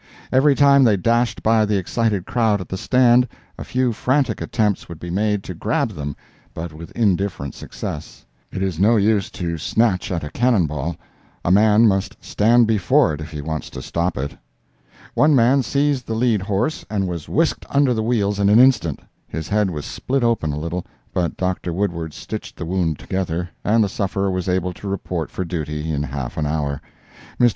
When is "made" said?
5.11-5.43